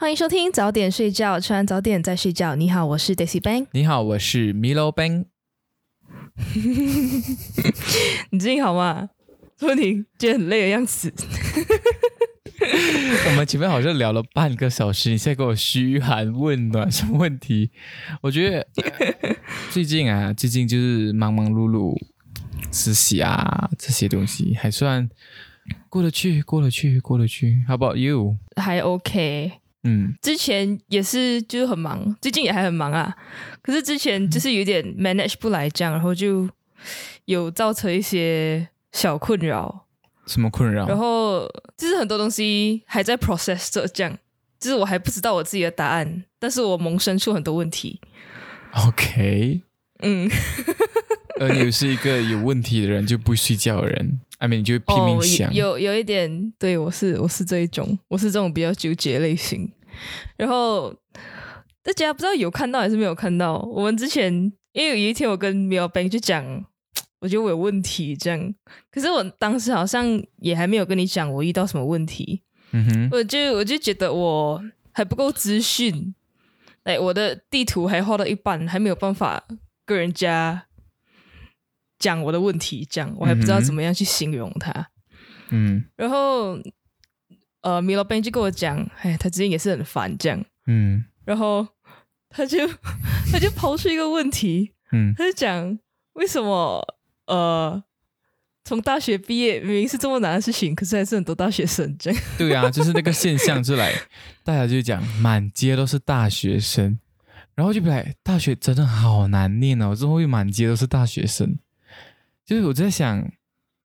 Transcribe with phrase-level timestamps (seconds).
[0.00, 2.54] 欢迎收听早点睡觉，吃完早点再睡觉。
[2.54, 3.66] 你好，我是 Daisy Bang。
[3.72, 5.26] 你好，我是 Milo Bang。
[8.30, 9.10] 你最近好吗？
[9.58, 11.12] 说你今天很累的样子。
[13.28, 17.70] 我们前面好像聊了半个小时，你现在给我嘘寒问暖，什么问题？
[18.22, 18.66] 我觉得
[19.70, 21.94] 最近啊， 最近就是忙忙碌碌，
[22.72, 25.10] 实习啊这些东西还算
[25.90, 27.62] 过得去，过得去，过得去。
[27.68, 28.38] How about you？
[28.56, 29.60] 还 OK。
[29.84, 33.16] 嗯，之前也是就是很忙，最近也还很忙啊。
[33.62, 36.48] 可是之前就是有点 manage 不来这样，然后就
[37.24, 39.86] 有造成一些小困扰。
[40.26, 40.86] 什么困扰？
[40.86, 44.16] 然后就是很多东西还在 process 着，这样
[44.60, 48.00] 就是我还不知道我自己的答案，但是我萌生出很多问题。
[48.72, 49.62] OK，
[50.02, 50.30] 嗯，
[51.40, 54.20] 而你是一个有问题的人，就不睡觉的人。
[54.40, 59.70] I mean，你就拼命想，有有一点，对我是我是这一种， 我是这种比较纠结类型。
[60.38, 60.94] 然后
[61.82, 64.32] 大家不知道有看到还是没有看到，我们之前
[64.72, 66.42] 因为有一天我跟 m i l b a n 就讲，
[67.20, 68.54] 我觉得我有问题这样，
[68.90, 70.06] 可是我当时好像
[70.38, 72.42] 也还没有跟你讲我遇到什么问题。
[72.72, 74.62] 嗯哼，我就我就觉得我
[74.92, 76.14] 还不够资讯，
[76.84, 79.44] 哎，我的地图还画到一半，还没有办法
[79.84, 80.64] 跟人家。
[82.00, 84.90] 讲我的问题，讲我还不知道怎么样去形容他。
[85.50, 86.58] 嗯，然后
[87.60, 90.44] 呃，米老板就跟我讲，哎，他最近也是很烦，这样。
[90.66, 91.66] 嗯，然后
[92.30, 92.66] 他就
[93.30, 95.78] 他就抛出一个问题，嗯，他就讲
[96.14, 96.82] 为什么
[97.26, 97.82] 呃，
[98.64, 102.22] 从大学毕业明明是这么难的事情，可是还是很多大学生这样。
[102.38, 103.92] 对啊，就是那个现象出来，
[104.42, 106.98] 大家就讲满街都是大学生，
[107.54, 111.58] 然后就不来大学真的好难念哦，之后又满街都是大学生。
[112.50, 113.30] 就是我在想，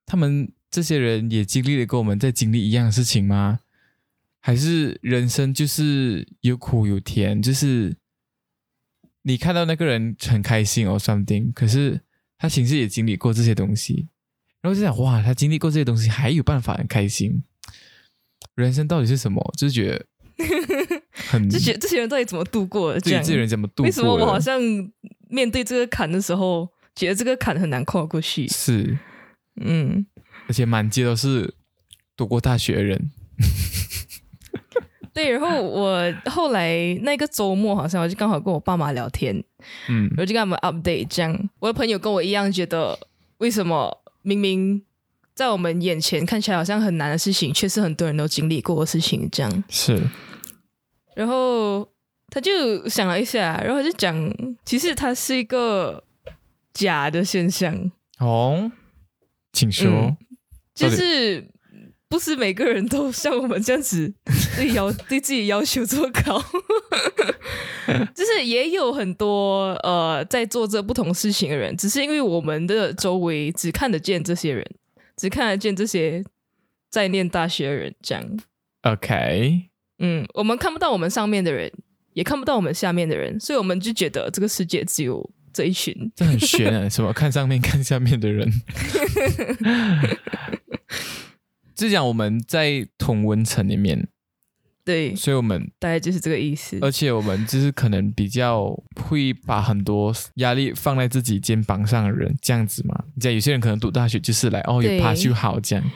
[0.08, 3.60] 他们这些人也经历了跟我们在经历一样的事情吗？
[4.40, 7.40] 还是人生就是有苦有甜？
[7.40, 7.96] 就是
[9.22, 12.02] 你看到那个人很开心哦，something，可是
[12.40, 14.08] 他其实也经历过这些东西，
[14.62, 17.44] 然后就想，哇，他经历过这些东西，还有办法很开心。
[18.56, 19.54] 人生到底是什么？
[19.56, 20.06] 就是觉得
[21.12, 23.00] 很 这些这些人到底怎么度过？
[23.00, 23.86] 这些人怎么度过？
[23.86, 24.60] 为什么我好像
[25.30, 26.68] 面对这个坎的时候？
[26.96, 28.98] 觉得这个坎很难跨过去，是，
[29.62, 30.06] 嗯，
[30.48, 31.54] 而且满街都是
[32.16, 33.12] 读过大学的人，
[35.14, 35.30] 对。
[35.30, 39.36] 然后我后来那个周末好像我就刚好跟我爸妈聊天，
[39.90, 42.98] 嗯，我就跟他们 update，这样我的朋友跟我一样觉得，
[43.40, 44.82] 为什么明明
[45.34, 50.02] 在我们眼前看起来好像很难的事情，却是很多人都经历过的事情，这样是。
[51.14, 51.86] 然后
[52.30, 54.16] 他就想了一下，然后就讲，
[54.64, 56.02] 其实他是一个。
[56.76, 58.70] 假的现象哦，
[59.54, 60.16] 请说，
[60.76, 61.50] 就是
[62.10, 64.14] 不是每个人都像我们这样子
[64.58, 66.44] 对要对自己要求这么高，
[68.14, 74.70] 就是也有很多呃在做这不同事情的人，只是因为我们的周围只看得见这些人，
[75.16, 76.22] 只看得见这些
[76.92, 78.38] 在念大学的人，这样。
[78.82, 79.70] OK，
[80.00, 81.72] 嗯，我们看不到我们上面的人，
[82.12, 85.32] 也看不到我们下面的人，所以我们就觉得这个世界只有。
[85.56, 86.90] 这一群，这很悬啊！
[86.90, 88.52] 什么看上面看下面的人，
[91.74, 94.10] 就讲我们在同温层里面，
[94.84, 96.78] 对，所以我们大概就是这个意思。
[96.82, 98.70] 而且我们就是可能比较
[99.02, 103.06] 会把很多压力放在自己肩膀上的人，这样子嘛。
[103.16, 105.92] 你知道有些人可能读大学就是来哦，有爬就好这样。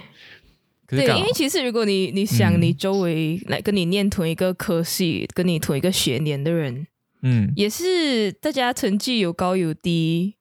[0.88, 6.88] 对，因为其实如果你你想你周围来跟你念同一个科系、跟你同一个学年的人。
[7.22, 10.36] 嗯，也是大家成绩有高有低，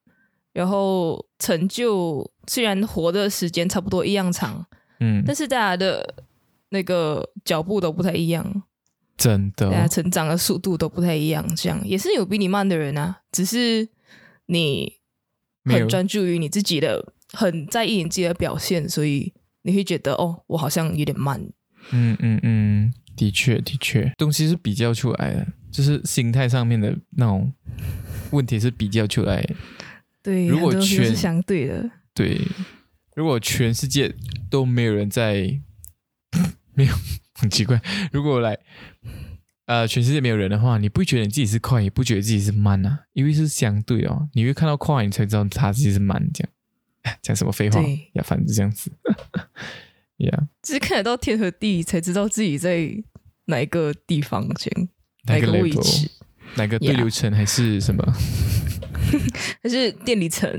[0.53, 4.65] 然后成就虽然活的时间差不多一样长，
[5.01, 6.15] 嗯，但是大家的
[6.71, 8.63] 那个脚步都不太一样，
[9.17, 13.89] 真的，大家成长的速度都不太一样，这样也是有比你慢的人啊，只是
[14.47, 14.95] 你
[15.65, 19.33] 很专注于你自己的，很在意你自己的表现，所以
[19.63, 21.41] 你会觉得哦，我好像有点慢，
[21.91, 25.47] 嗯嗯嗯，的确的确，东西是比较出来的。
[25.71, 27.53] 就是心态上面的那种
[28.31, 29.45] 问题是比较出来。
[30.23, 32.41] 对，如果很多东西都是全相对的，对，
[33.15, 34.15] 如果全世界
[34.51, 35.61] 都没有人在，
[36.75, 36.95] 没有
[37.35, 37.81] 很奇怪。
[38.13, 38.59] 如果来，
[39.67, 44.29] 呃，全世界没有人的话，你不会觉得你自己是快，也不觉得自己是慢啊，因为是相对哦。
[44.35, 46.19] 你会看到快，你才知道他自己是慢。
[46.35, 46.53] 这样，
[47.03, 48.23] 哎 讲什么废话对呀？
[48.25, 48.91] 反正这样子。
[50.19, 52.91] 呀，只是看得到天和地，才知道自己在
[53.47, 54.89] 哪一个地方，这样
[55.29, 55.71] 哪个位？
[55.71, 56.11] 置，
[56.57, 58.03] 哪个对流层还是什么？
[59.63, 60.51] 还是电离层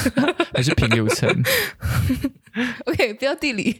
[0.54, 1.28] 还是平流层？？
[2.86, 3.78] OK，不要地理。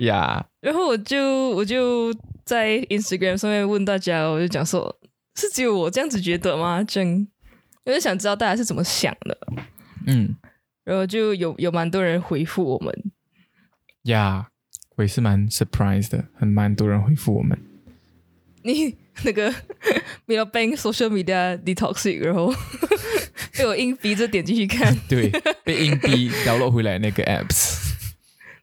[0.00, 2.12] 呀，然后我就我就
[2.44, 4.98] 在 Instagram 上面问大家，我就讲说，
[5.36, 6.82] 是只有我这样子觉得吗？
[6.82, 7.26] 真，
[7.84, 9.38] 我就想知道大家是怎么想的。
[10.06, 10.36] 嗯
[10.84, 12.92] 然后就有有蛮多人回复我们，
[14.04, 14.48] 呀，
[14.96, 17.58] 我也是蛮 surprised 的，很蛮多人回复我们。
[18.66, 19.48] 你 那个
[20.26, 22.52] i l Bank Social Media Detoxic，然后
[23.56, 24.94] 被我硬逼着点进去看。
[25.08, 25.30] 对，
[25.64, 27.94] 被硬逼 download 回来那个 apps。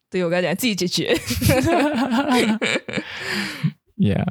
[0.10, 1.18] 对我跟他讲自己解决。
[3.98, 4.26] Yeah，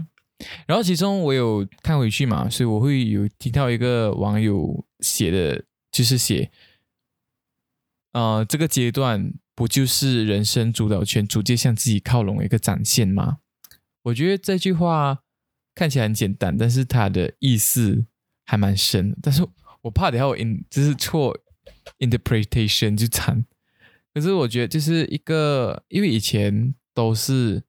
[0.66, 6.50] 然后其中我有看回去嘛，所以我会有听到一个网友写的，就是写，
[8.12, 13.38] 呃，这个阶段不就是人生主导权逐渐向自己靠拢的一个展现吗？
[14.04, 15.21] 我觉得这句话
[15.74, 18.04] 看起来很简单，但是它的意思
[18.44, 19.18] 还蛮深的。
[19.22, 19.46] 但是
[19.82, 21.36] 我怕等一下我 in 就是错
[21.98, 23.44] interpretation 就惨。
[24.14, 27.62] 可是我觉得就是一个，因为以前都是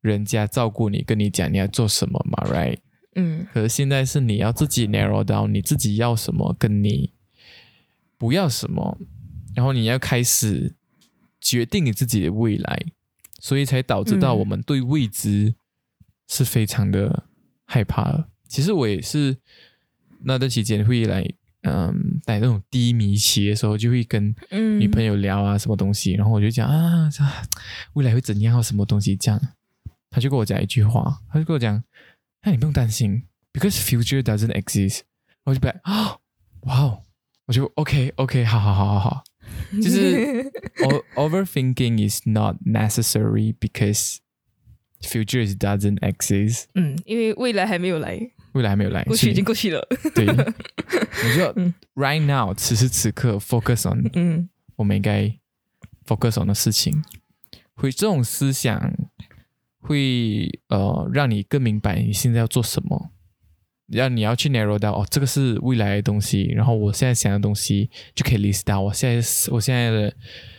[0.00, 2.78] 人家照顾你，跟你讲你要做什么嘛，right？
[3.16, 7.12] 嗯可是现在是你要自己 narrow down 你自己要什么，跟你
[8.16, 8.98] 不要什么，
[9.54, 10.74] 然后你要开始
[11.40, 12.86] 决定你自己的未来，
[13.40, 15.54] 所以才导致到嗯我们对未知
[16.28, 17.24] 是非常的
[17.70, 18.28] 害怕了。
[18.48, 19.36] 其实我也是
[20.24, 21.24] 那段期间会来，
[21.62, 27.22] 嗯，在那种低迷期的时候，就会跟嗯，女朋友聊啊，什么东西，然后我就讲啊，这
[27.92, 29.40] 未来会怎样，什么东西这样，
[30.10, 31.80] 他就跟我讲一句话，他就跟我讲，
[32.42, 33.22] 那你不用担心
[33.52, 35.02] ，because future doesn't exist。
[35.44, 36.18] 我就被啊，
[36.62, 37.02] 哇哦，
[37.46, 39.24] 我就 OK OK，好好好好好，
[39.80, 40.50] 就是
[41.14, 44.18] overthinking is not necessary because
[45.02, 48.18] future is doesn't exist，嗯，因为未来还没有来，
[48.52, 49.86] 未来还没有来，过去已经过去了。
[50.14, 50.24] 对，
[51.24, 51.72] 你就嗯。
[51.94, 54.48] right now 此时此刻 focus on 嗯。
[54.76, 55.30] 我们应该
[56.06, 57.02] focus on 的事情，
[57.74, 58.92] 会这种思想
[59.78, 63.10] 会呃让你更明白你现在要做什么，
[63.88, 70.14] 要你要去 narrow 到哦，这个是未来的东西，然后我现在想的东西就可以 list 到我现在我现在的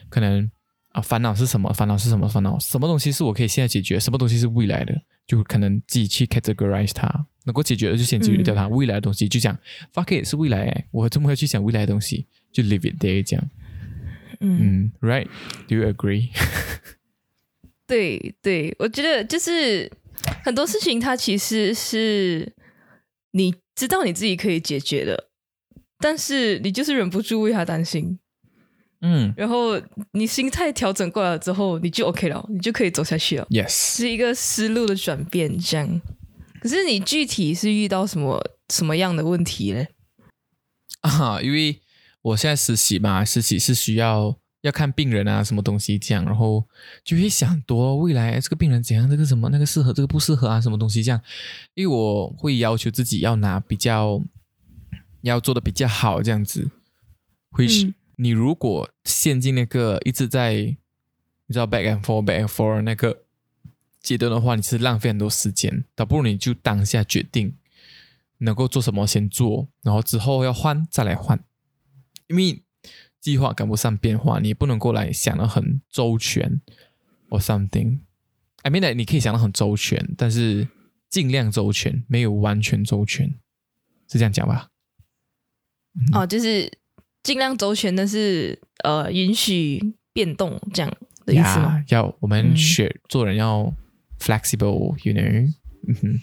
[0.09, 0.49] 可能
[0.91, 9.57] 啊烦恼是什么，烦恼是什么，烦恼什么东西是我可以现在解决，什么东西是未来的，就可能自己去 categorize 它，能够解决的就先解决掉它，未来的东西就讲
[9.93, 13.49] fuck it 是未来哎，我怎么会去想未来的东西，就 leave it there 这样。
[14.41, 16.29] 嗯，嗯，Right？Do you agree？
[17.87, 19.91] 对对，我觉得就是
[20.43, 22.51] 很多事情，它其实是
[23.31, 25.29] 你知道你自己可以解决的，
[25.99, 28.17] 但是你就是忍不住为他担心，
[29.03, 29.81] 嗯然后
[30.11, 33.47] 你心态调整过来了之后，你就 OK 了，你就可以走下去了。
[33.49, 36.01] ，Yes，是一个思路的转变，这样。
[36.61, 38.39] 可是你具体是遇到什么
[38.69, 39.83] 什么样的问题呢？
[41.01, 41.81] 啊，因为
[42.21, 46.63] 我现在实习嘛，实习是需要要看病人啊，什么东西这样，然后
[47.03, 51.19] 就会想多未来这个病人怎样，这个什么那个适合，这个不适合啊，什么东西这样。
[51.73, 54.21] 因为我会要求自己要拿比较
[55.21, 56.69] 要做的比较好，这样子。
[57.49, 60.77] 会是、嗯你如果陷进那个一直在你
[61.49, 63.23] 知道 back and forth back and forth 那个
[63.99, 67.55] 阶段的话，你是浪费很多时间，倒不如你就当下决定
[68.37, 71.43] 能够做什么先做，然后之后要换再来换，
[72.27, 72.63] 因为
[73.19, 76.61] 计划赶不上变化，你不能够来想的很周全
[77.29, 78.01] or something。
[78.61, 80.67] I mean，你可以想的很周全，但是
[81.09, 83.27] 尽量周全，没有完全周全，
[84.07, 84.69] 是这样讲吧？
[86.13, 86.71] 哦，就是
[87.23, 90.91] 尽量周全，但是呃，允许变动这样
[91.25, 91.77] 的意思吗？
[91.77, 93.71] 呀要我们嗯学、做人要
[94.19, 95.53] flexible，you know，
[95.87, 96.19] 嗯哼，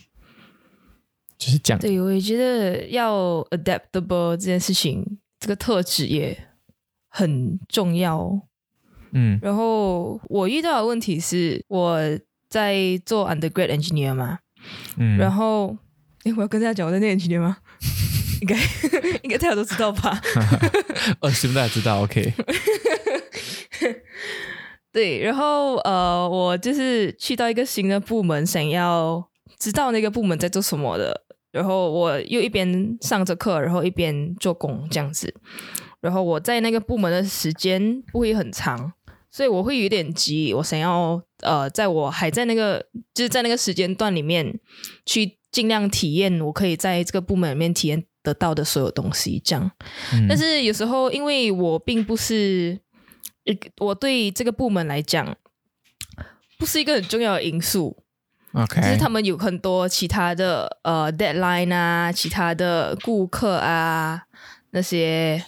[1.38, 6.36] 就是讲对，我也觉得要 adaptable 这件事情，这个特质也
[7.08, 8.40] 很重要。
[9.12, 11.98] 嗯然后我遇到的问题是，我
[12.50, 14.40] 在做 undergrad engineer 嘛，
[14.96, 15.76] 嗯，然后，
[16.24, 17.56] 诶，我要跟大家讲我在念 engineer 吗？
[18.40, 18.56] 应该
[19.22, 20.20] 应该大家都知道吧？
[21.20, 22.32] 二十大家知道，OK，
[24.92, 29.28] 对，然后呃，我就是去到一个新的部门，想要
[29.58, 35.34] 知道那个部门在做什么的然后我又一边上着课，然后一边做工这样子。
[36.00, 38.92] 然后我在那个部门的时间不会很长，
[39.30, 44.60] 所以我会有点急，我想要呃，在我还在那个就是在那个时间段里面
[45.04, 49.70] 去尽量体验我可以在这个部门里面体验得到的所有东西，这样。
[50.12, 52.78] 嗯但是有时候，因为我并不是，
[53.44, 55.36] 一我对这个部门来讲，
[56.58, 57.96] 不是一个很重要的因素。
[58.52, 64.22] OK，就是他们有很多其他的呃 deadline 啊，其他的顾客啊，
[64.70, 65.44] 那些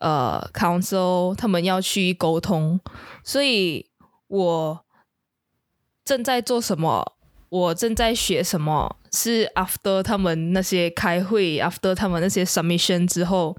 [0.00, 2.78] 呃 council 他们要去沟通，
[3.24, 3.90] 所以
[4.28, 4.84] 我
[6.04, 7.13] 正在做什么，
[7.54, 13.56] 我正在学什么，是 after 他们那些开会，after 他们那些 submission 之后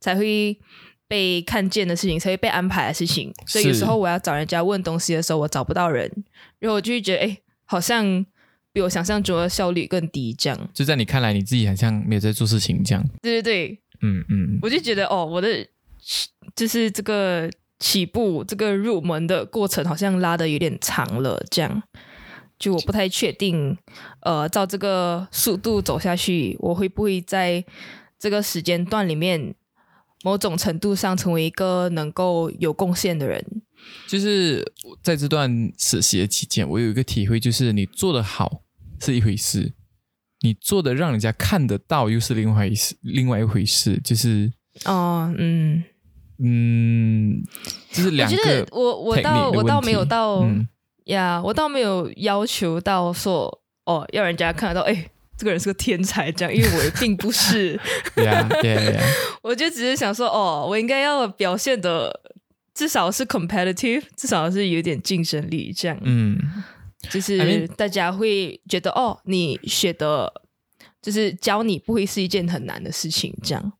[0.00, 0.58] 才会。
[1.06, 6.10] 被看见的事情，才会被安排的事情，所以有时候我要找人家问东西的时候，我找不到人，
[6.58, 8.24] 然后我就会觉得，哎，好像
[8.72, 10.58] 比我想象中的效率更低，这样。
[10.72, 13.04] 就在你看来，你自己好像没有在做事情这样。
[13.20, 15.64] 对对对，嗯嗯，我就觉得哦，我的
[16.56, 21.82] 就是这个起步、这个入门的过程好像拉的有点长了，这样。
[22.58, 23.76] 就我不太确定，
[24.20, 27.64] 呃，照这个速度走下去，我会不会在
[28.18, 29.54] 这个时间段里面，
[30.22, 33.44] 某种程度上成为一个能够有贡献的人？
[34.08, 34.64] 就是
[35.02, 38.62] 在这段实习的期间，我有一个体会，就是你做的好
[39.00, 39.74] 是一回事，
[40.40, 44.50] 你做的让人家看得到又是另外一事，另外一回事，就是
[44.86, 45.84] 哦，嗯，
[46.38, 47.42] 嗯，
[47.92, 50.66] 就是两我觉得个我我 technique 倒我倒没有到嗯
[51.04, 57.78] 呀我倒没有要求到说哦，要人家看得到，哎，这个人是个天才这样，因为我也并不是，
[58.14, 59.00] 对呀对呀对，
[59.42, 62.20] 我就只是想说，哦，我应该要表现的
[62.72, 66.38] 至少是 competitive，至少是有点竞争力，这样，嗯，
[67.10, 70.32] 就是大家会觉得，哦，你学的，
[71.02, 73.72] 就是教你不会是一件很难的事情，这样，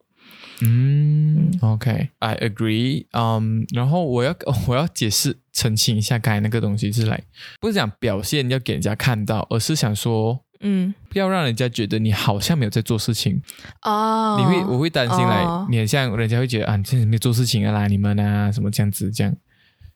[0.61, 3.07] 嗯，OK，I agree。
[3.13, 4.37] 嗯，然后我要
[4.69, 7.19] 我要解释澄清一下刚才那个东西，是来
[7.61, 13.41] 不是讲表现要给人家看到，而是想说嗯，不要让人家觉得你好像没有在做事情。
[13.83, 19.35] 哦，你会我会担心来，哦你很像人家会觉得啊，你现在没有做事情啊啦，你们啊什么这样子这样。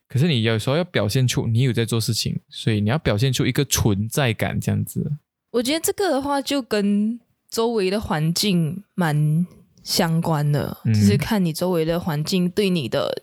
[0.07, 5.11] 可是你有时候要表现出你有在做事情，所以你要表现出一个存在感这样子。
[5.51, 9.45] 我觉得这个的话，就跟周围的环境蛮
[9.83, 13.21] 相关的，嗯就是看你周围的环境对你的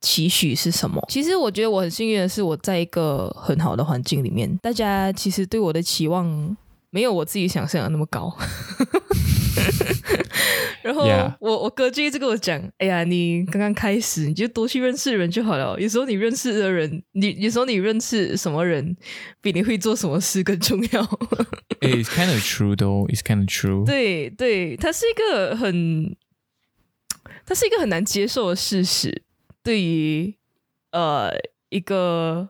[0.00, 1.04] 期许是什么。
[1.08, 6.56] 其实我觉得我很幸运的是，我在一个很好的环境里面，大家其实对我的期望
[6.90, 8.36] 没有我自己想象的那么高。
[10.80, 11.04] 然后
[11.40, 15.78] 我我哥就一直跟我讲：“哎呀，你刚刚开始，你就多去认识人就好了。
[15.78, 18.96] 有时候你认识的人，你有时候你认识什么人，
[19.42, 21.02] 比你会做什么事更重要。”
[21.82, 23.06] It's kind of true though.
[23.08, 23.84] It's kind of true.
[23.84, 26.16] 对对，它是一个很，
[27.44, 29.22] 它是一个很难接受的事实，
[29.68, 30.34] 对于
[30.92, 31.30] 呃
[31.68, 32.48] 一个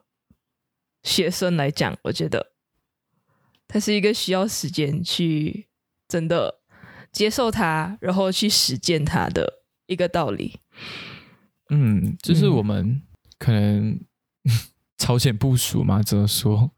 [1.03, 2.53] 学生来讲，我觉得
[3.67, 5.67] 它是一个需要时间去
[6.07, 6.61] 真的
[7.11, 10.61] 接受它，然后去实践它的一个道理。
[11.71, 13.03] 嗯，就是嗯我们
[13.37, 13.99] 可能
[14.97, 16.71] 朝前部署嘛，怎么说？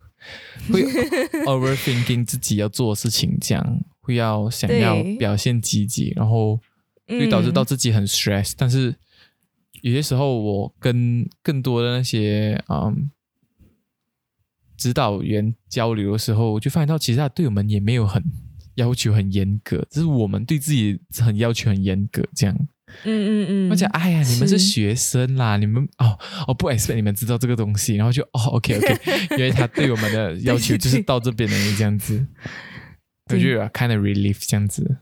[0.73, 0.83] 会
[1.45, 6.59] overthinking 自己要做的事情，这样会要想要表现积极，然后
[7.07, 8.97] 会导致到自己很 stress、但是
[9.83, 13.11] 有些时候，我跟更多的那些嗯
[14.77, 18.23] 指导员交流的时候，我就发现到其实他对我们也没有很
[18.77, 22.57] 要求很严格，只是我们对自己很要求很严格这样。
[23.05, 26.19] 嗯嗯嗯，而且，哎呀，你们是是学生啦， 你们哦
[26.49, 28.97] 哦不 expect 你们知道这个东西，然后就哦 OK OK，
[29.39, 32.27] 因为他对我们的要求就是到这边的这样子，
[33.39, 34.99] 就有 kind of relief 这样子。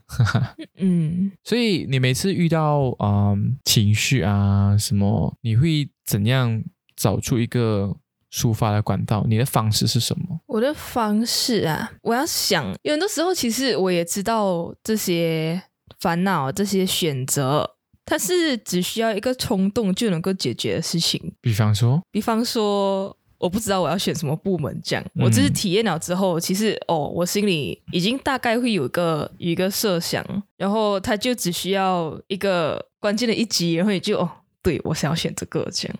[0.77, 6.63] 嗯， 所以你每次遇到嗯情绪啊什么，你会怎样
[6.95, 7.95] 找出一个
[8.31, 9.25] 抒发的管道？
[9.27, 10.39] 你的方式是什么？
[10.47, 15.61] 我的方式啊，我要想，有很多时候其实我也知道这些
[15.99, 21.33] 烦恼、这些选择，它是只需要一个冲动就能够解决的事情。
[21.41, 30.23] 比方说，比方说，我不知道我要选什么部门，这样，嗯我只是体验了之后，其实哦，我心里已经大概会有一个有一个设想，
[30.57, 34.29] 然后他就只需要一个关键的一集，然后你就哦，
[34.61, 35.97] 对我想要选这个这样。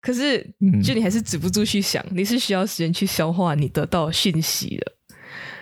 [0.00, 0.82] 可是，嗯。
[0.82, 4.92] 就你还是止不住去想，你是需要时间去消化你得到的讯息的。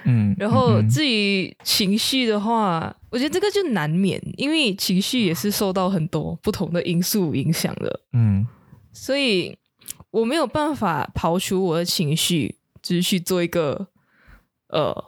[0.06, 8.46] 嗯，然后嗯至于情绪的话，我觉得这个就难免，因为情绪也是受到很多不同的因素影响的，嗯。
[8.92, 9.54] 所以
[10.10, 13.88] 我没有办法刨除我的情绪，只是去做一个
[14.68, 15.04] 呃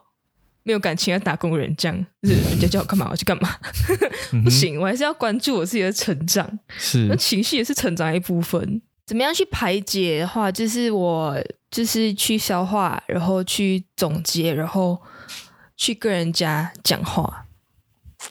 [0.63, 3.51] 没有感情的打工人这样，就是 人家叫我干嘛我就干嘛，
[4.45, 6.59] 不行，我还是要关注我自己的成长。
[6.79, 8.81] 是那是情绪也是成长一部分。
[9.05, 11.37] 怎么样去排解的话，就是我
[11.71, 15.03] 就是去消化，然后去总结，然后
[15.77, 17.47] 去跟人家讲话。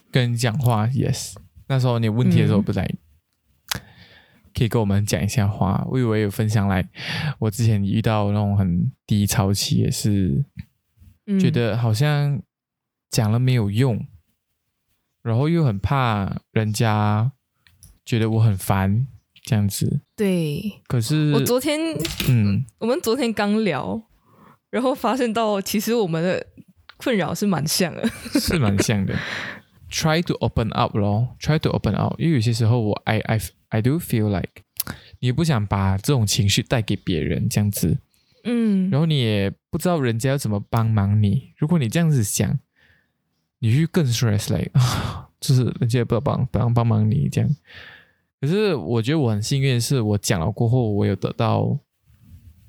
[0.10, 1.34] 跟人讲话，yes。
[1.68, 2.90] 那时候你有问题的时候，嗯不在，
[4.54, 5.86] 可以跟我们讲一下话。
[5.90, 6.88] 我以为有分享来，
[7.40, 10.44] 我之前遇到那种很低潮期，也是
[11.26, 12.42] 嗯觉得好像
[13.10, 14.06] 讲了没有用，
[15.22, 17.32] 然后又很怕人家
[18.06, 19.08] 觉得我很烦
[19.44, 20.02] 这样子。
[20.16, 21.80] 对可是我昨天
[22.30, 24.02] 嗯，我们昨天刚聊，
[24.70, 26.46] 然后发现到其实我们的
[26.98, 28.08] 困扰是蛮像的。
[28.40, 29.16] 是蛮像的。
[29.92, 33.38] Try to open up 咯，try to open up，因为有些时候我 I I
[33.72, 34.64] I do feel like
[35.20, 37.98] 你不想把这种情绪带给别人这样子，
[38.44, 41.54] 嗯然后你也不知道人家要怎么帮忙你。
[41.58, 42.60] 如果你这样子想，
[43.60, 47.50] 你去更 stress 来啊，就是人家也不知道帮帮帮忙你这样。
[48.40, 51.78] 可是我觉得我很幸运的是，我讲了过后，我有得到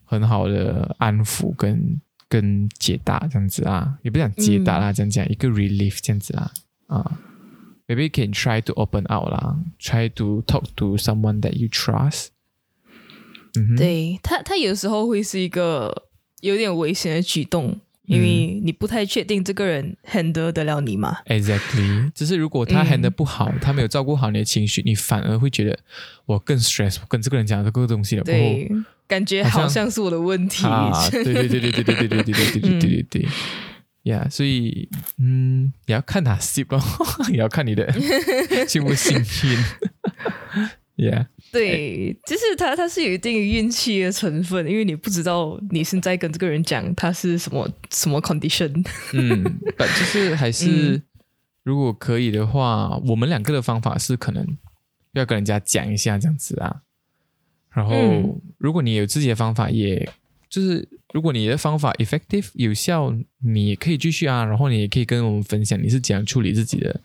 [0.04, 6.52] 很好的安抚跟跟解答这样子啊，也不讲解答啦，这样讲一个 relief 这样子啦
[6.88, 7.18] 啊。
[7.88, 12.28] Maybe you can try to open out 啦，try to talk to someone that you trust。
[13.54, 16.08] 嗯，对他，他有时候会是一个
[16.40, 25.78] 有点危险的举动，因为你不太确定这个人 handle 得了你吗？Exactly，只是如果他嗯 handle 不好，他没有照顾好你的情绪，你反而会觉得
[26.24, 28.70] 我更 stress，我跟这个人讲这个东西了，对，
[29.06, 30.64] 感觉好像是我的问题。
[30.66, 33.28] 啊，对对对对对对对对对对对对对对
[34.04, 36.80] 对呀，所以嗯，也要看哪戏咯，
[37.30, 37.92] 也要看你的
[38.66, 39.59] 幸不幸运，
[40.97, 48.85] Yeah，对，就是他，他是有一定运气的成分，因为你不知道你现在跟这个人讲他是什么什么 condition。
[49.14, 49.42] 嗯，
[49.76, 51.02] 但就是还是嗯
[51.62, 54.47] 如果可以的话，我们两个的方法是可能
[55.12, 56.82] 要跟人家讲一下这样子啊。
[57.71, 60.08] 然后，嗯如果你有自己的方法也，
[60.52, 64.45] 就是如果你的方法 effective 有效，你也可以继续啊。
[64.45, 67.00] 然后你也可以跟我们分享你是怎样处理自己的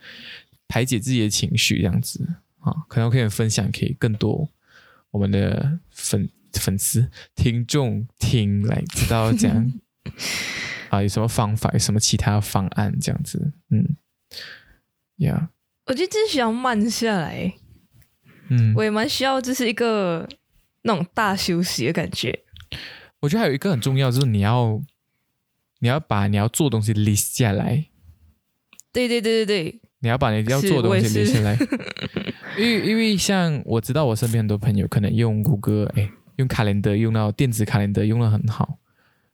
[0.68, 2.28] 排解自己的情绪这样子。
[2.60, 4.50] 啊，可能可以分享给更多
[5.12, 9.74] 我们的粉粉丝听众听来知道这样。
[10.90, 13.96] 啊有什么方法，有什么其他方案这样子，嗯
[15.18, 15.48] ，Yeah，
[15.86, 17.54] 我觉得真需要慢下来，
[18.50, 20.28] 嗯，我也蛮需要，就是一个
[20.82, 22.44] 那种大休息的感觉。
[23.22, 24.82] 我觉得还有一个很重要，就是你要
[25.80, 27.88] 你要把你要做的东西 list 下来，
[28.92, 31.58] 对对对对对，你要把你要做的东西我也是 list 下来。
[32.58, 38.80] 因为因为像我知道我身边很多朋友可能用谷歌，哎，用卡连德用到电子卡连德用的很好，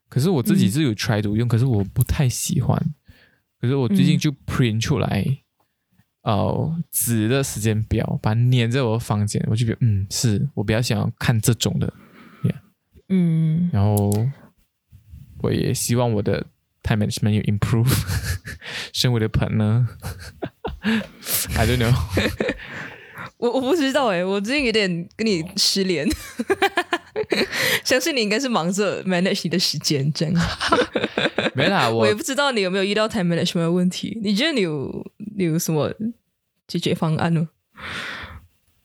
[0.10, 2.78] 可是我自己嗯是有 try to 用，可是我不太喜欢。
[3.62, 5.26] 可是我最近嗯就 print 出来，
[6.24, 11.94] 哦、纸的时间表，把它粘在我的房间，我就觉得嗯，是我比较想要看这种的。
[13.14, 14.12] 嗯，然后
[15.44, 16.48] 我也希望我的
[16.82, 17.94] time management 有 improve。
[18.94, 19.88] 身为的 partner，I
[21.68, 21.94] don't know，
[23.38, 26.08] 我我不知道哎，我最近有点跟你失联，
[27.84, 30.34] 相信你应该是忙着 manage 你的时间这样。
[31.56, 35.06] 没啦，我也不知道你有没有遇到 time management 的问题，你觉得你有
[35.38, 35.94] 你有什么
[36.68, 37.50] 解决方案呢？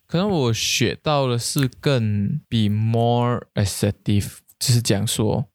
[0.09, 5.47] 可能我学到的是更 be more assertive，就是讲说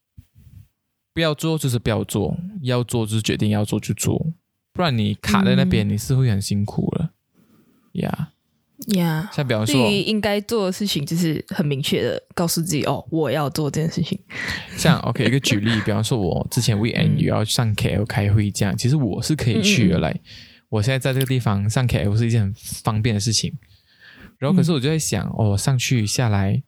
[1.12, 4.28] 不要做就是不要做，要做就是决定要做就做，
[4.72, 7.14] 不然你卡在那边、你是会很辛苦了。
[7.94, 8.34] 呀、
[8.96, 14.20] 呀、像比方说，对于应该做的事情，就是很明确的告诉自己哦，我要做这件事情。
[14.78, 20.20] 像 OK 一个举例， 比方说我之前 weekend 也要上 KL 开会这样，其实我是可以去的来。
[20.70, 23.58] 我现在在这个地方上 KL 是一件很方便的事情。
[24.44, 26.62] 然后可是我就在想，哦，上去下来，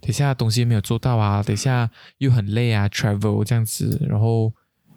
[0.00, 4.50] 等下东西没有做到啊，等下又很累啊，travel 这样子，然后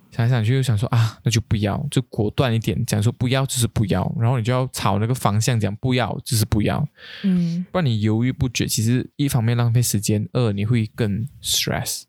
[0.09, 6.87] 想来想去又想说啊，那就不要，就果断一点，讲说不要就是不要，然后你就要朝那个方向讲不要就是不要，
[7.23, 7.65] 嗯。
[7.69, 12.03] 不然你犹豫不决，其实一方面浪费时间，二你会更 stress。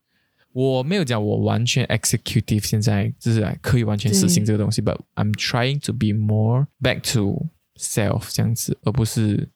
[0.52, 9.48] 我没有讲我完全 executive，现在就是来可以完全实行这个东西，but I'm trying to be more back to self 这样子，而不是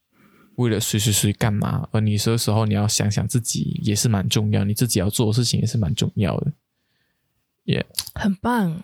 [0.59, 1.89] 为了谁谁谁干嘛。
[1.91, 6.53] 而你有时候你要想想自己也是蛮重要，你自己要做的事情也是蛮重要的。
[7.65, 8.83] Yeah，很棒，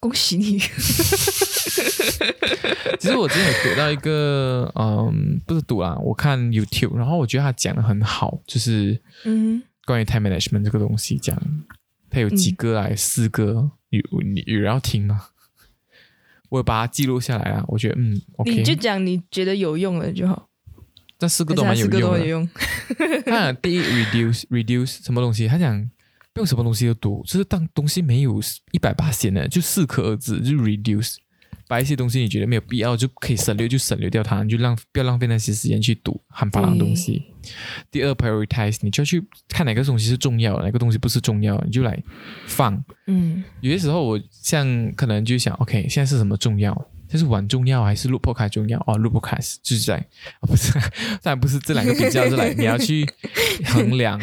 [0.00, 0.58] 恭喜你。
[2.98, 11.40] 其实我之前有读到一个，嗯，不是读啊，我看 YouTube，然后我觉得他讲的很好，就是嗯关于 time management 这个东西，这样
[12.10, 12.88] 它有几嗯个啊？
[12.88, 15.28] 有四个，有你有人要听吗？
[16.48, 20.47] 我有把它记录下来啊，我觉得嗯，OK，你就讲你觉得有用的就好，
[21.18, 22.50] 这四个都蛮有用的。
[23.26, 25.48] 他讲第一 reduce reduce 什么东西？
[25.48, 25.90] 他讲
[26.32, 31.16] 不用什么东西都读，就是当东西没有一百八千的，就适可而止就 reduce，
[31.66, 37.24] 把一些东西你觉得没有必要就可以省略就省略掉它，你就浪不要浪费那些时间去读很巴郎的东西。
[37.90, 42.00] 第二 prioritize，你就要去看哪个东西是重要，哪个东西不是重要，你就来
[42.46, 42.84] 放。
[43.06, 46.90] 嗯有些时候我像可能就想，OK，现在是什么重要？
[47.08, 48.78] 这是玩重要还是录 podcast 重要？
[48.86, 49.96] 哦，录 podcast 就是在，
[50.40, 50.72] 哦、不是，
[51.22, 53.06] 当然不是这两个比较，是来 你要去
[53.66, 54.20] 衡量，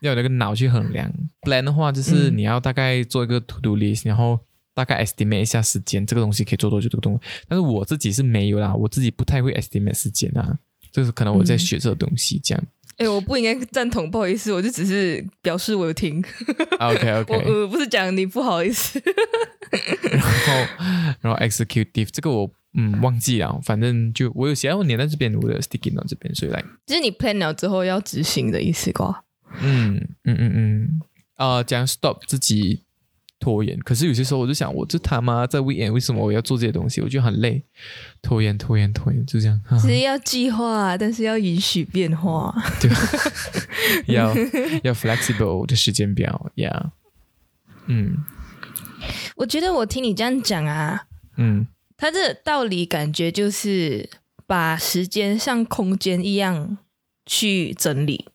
[0.00, 1.12] 要有那个脑去衡量。
[1.42, 4.38] plan 的话，就是嗯你要大概做一个 to do list，然后
[4.74, 6.88] 大概 estimate 一下时间，这个东西可以做多久？
[6.88, 10.58] 这个东西，但是我自己是没有啦，我自己不太会 estimate 时间啊，
[10.90, 12.64] 就是可能我在嗯学这个东西这样。
[12.98, 16.22] 哎、我不应该赞同，不好意思，我就只是表示我有听
[16.78, 19.02] ，OK 我 OK，呃不是讲你不好意思。
[20.12, 20.52] 然后
[21.22, 29.24] 然后 executive 这个我嗯忘记了，反正就我有写在我粘在这边我的 sticky note 这边，所以来就是你 plan 了之后要执行的意思吧？
[29.60, 31.00] 嗯嗯嗯嗯，
[31.36, 32.82] 呃，讲 stop 自己
[33.42, 33.76] 拖延。
[33.80, 37.00] 可是有些时候我就想，我这他妈在 weekend 为什么我要做这些东西？
[37.00, 37.60] 我觉得很累，
[38.22, 39.60] 拖延拖延拖延，就这样。
[39.68, 42.54] 啊其实要计划，但是要允许变化。
[42.80, 42.96] 对吧？
[44.06, 44.32] 要
[44.84, 46.90] 要 flexible 的时间表，yeah，
[47.86, 48.16] 嗯
[49.34, 54.08] 我觉得我听你这样讲啊，嗯他这道理感觉就是
[54.46, 56.78] 把时间像空间一样
[57.26, 58.26] 去整理。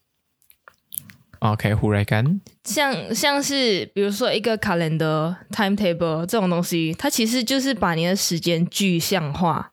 [1.54, 9.72] ，OK，忽然干，像像是比如说一个 calendar timetable 这种东西，它其实就是把你的时间具象化，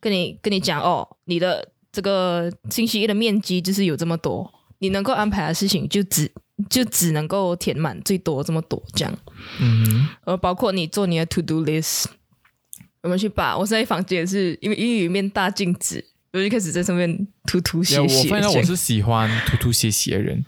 [0.00, 6.30] 跟你跟你讲哦，你的这个星期一的面积就是有这么多，你能够安排的事情就只
[6.70, 9.18] 就只能够填满最多这么多这样，
[9.60, 12.06] 嗯哼而包括你做你的 to do list，
[13.02, 18.28] 我们去把我现在房间是因为因为有一面大镜子，我就开始在上面涂涂写呀，我。
[18.28, 20.44] 发现我是喜欢涂涂写写的人。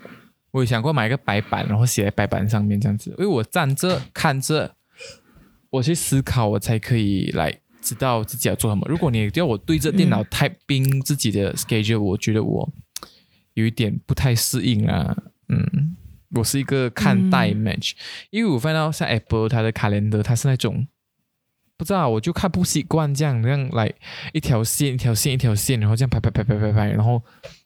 [0.50, 4.74] 我有想过买一个白板，然后写在白板上面这样子，因为我站着看着，
[5.70, 8.86] 我去思考，我才可以来知道自己要做什么。
[8.88, 12.72] 如果你叫我对着电脑 typing 自己的 schedule，、我觉得我
[13.54, 15.16] 有一点不太适应啊。
[15.48, 15.96] 嗯，
[16.34, 17.92] 我是一个看待 match，、
[18.30, 20.86] 因为我发现到像 Apple 它的 calendar，它是那种
[21.76, 23.92] 不知道，我就看不习惯这样这样来
[24.32, 27.22] 一条线一条线一条线，然后这样排排排排排排，然后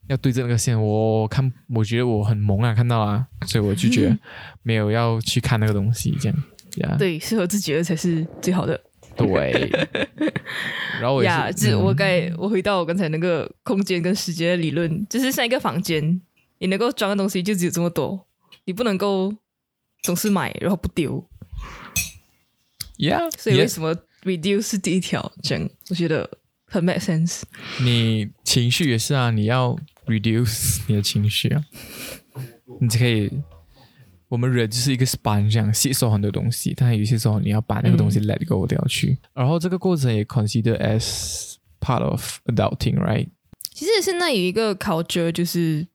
[0.09, 4.19] 要对着那个线，我看我觉得我很萌啊，看到啊，所以我就觉得
[4.63, 6.43] 没有要去看那个东西，这样
[6.77, 8.81] 呀，对，适合自己的才是最好的。
[9.15, 9.71] 对，
[10.99, 16.21] 然后我也呀，是，是我嗯该我回到我刚才那个空间跟时间的理论，就是像一个房间，
[16.59, 18.27] 你能够装的东西就只有这么多，
[18.65, 19.35] 你不能够
[20.03, 21.29] 总是买然后不丢
[22.97, 25.31] ，，Yeah，所以为什么 reduce 是第一条？
[25.43, 27.43] 这样我觉得很 make sense。
[27.83, 31.65] 你情绪也是啊，你要 reduce 你的情绪啊，
[32.81, 33.31] 你就可以。
[34.29, 43.29] 我们人就是一个 sponge 这样吸收很多东西，但有些时候你要把那个东西 let go 掉去，然后这个过程也 consider as part of adulting，right？
[43.75, 45.87] 其实现在有一个 culture 就是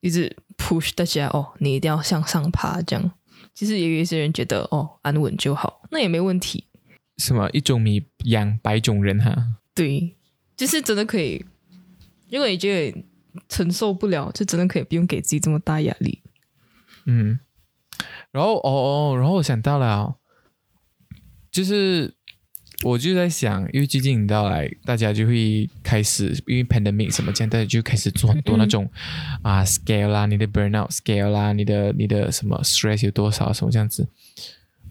[0.00, 3.12] 一直 push 大家哦，你一定要向上爬这样。
[3.54, 6.64] 其实也有一些人觉得哦，安稳就好，那也没问题。
[7.16, 9.34] 什么一种米养百种人哈？
[9.74, 10.16] 对，
[10.54, 11.44] 就是真的可以。
[12.30, 13.04] 如果你觉得
[13.48, 16.20] 承受不了，就真的可以不用给自己这么大压力。
[17.06, 17.38] 嗯，
[18.30, 20.16] 然后哦哦，然后我想到了哦，
[21.50, 22.14] 就是
[22.84, 28.90] 我就在想，因为最近你知道来，大家就会开始因为 pandemic 什么这样，大家就开始做很多那种、
[29.42, 34.06] 啊 scale 啦，你的 burnout scale 啦，你的你的什么 stress 有多少什么这样子。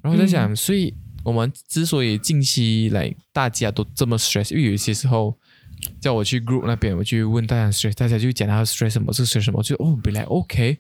[0.02, 5.38] 然后我在想，所以我们之所以近期来大家都这么 stress，因为有一些时候
[6.02, 10.78] 叫我去 group 那边，我去问大家 stress，大家就讲他 stress 什么，是 stress 什么，我就哦，本来 OK，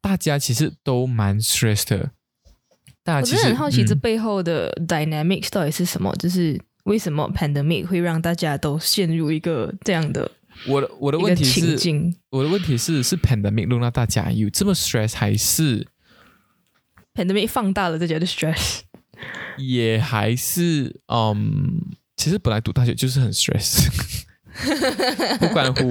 [0.00, 2.10] 大家其实都蛮 stress 的。
[3.04, 6.14] 大家其实真的很好奇，这嗯背后的 dynamics 到底是什么？
[6.16, 10.30] 就是为什么 pandemic 会让大家都陷入一个这样的
[10.66, 15.86] 我的我的问题是，情我的问题是是 pandemic 弄到大家有这么 stress，还是
[17.14, 18.80] ？pandemic 放大了大家的 stress。
[19.56, 21.80] 也还是嗯，
[22.16, 23.86] 其实本来读大学就是很 stress，
[25.38, 25.82] 不关乎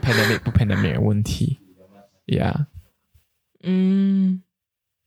[0.00, 1.58] pandemic 不 pandemic 的问题
[2.26, 2.66] ，Yeah。
[3.62, 4.42] 嗯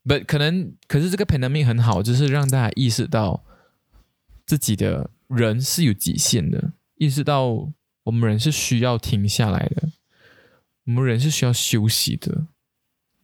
[0.04, 3.44] But 可能，可是这个 pandemic 很好，就是让大家意识到
[4.46, 7.72] 自己的人是有极限的，意识到
[8.04, 9.90] 我们人是需要停下来的，
[10.86, 12.46] 我们人是需要休息的。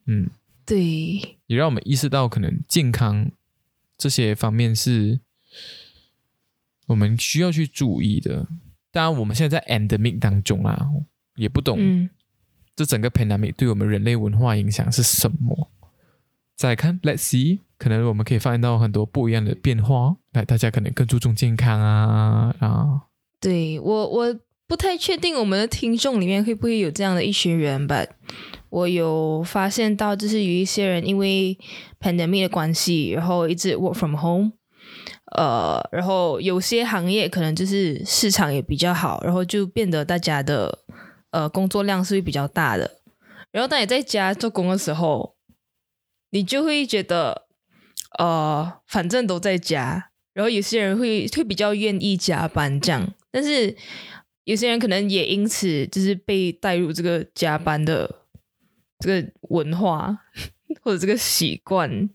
[0.07, 0.31] 嗯，
[0.65, 3.31] 对，也让我们意识到可能健康
[3.95, 5.19] 这些方面是
[6.87, 8.47] 我们需要去注意的。
[8.91, 10.87] 当然，我们现在在 endemic 当中啊，
[11.35, 12.09] 也不懂嗯
[12.75, 15.69] 这整个 pandemic 对我们人类文化影响是什么。
[16.55, 20.15] 再来看，Let's see，可能我们可以发现到很多不一样的变化。
[20.33, 23.01] 来，大家可能更注重健康啊啊，
[23.39, 28.05] 对我我不太确定我们的听众里面会不会有这样的一群人吧。
[28.69, 31.57] 我有发现到，就是有一些人因为
[31.99, 34.53] pandemic 的关系，然后一直 work from home，
[35.37, 40.79] 呃，然后有些行业可能就是市场也比较好，然后就变得大家的
[41.31, 42.99] 呃工作量是会比较大的。
[43.51, 45.35] 然后当你在家做工的时候，
[46.31, 47.47] 你就会觉得，
[48.17, 53.75] 呃，反正都在家，然后有些人会会比较愿意加班这样，但是
[54.45, 58.23] 有些人可能也因此就是被带入这个加班的
[58.99, 60.17] 这个文化
[60.81, 62.09] 或者这个习惯，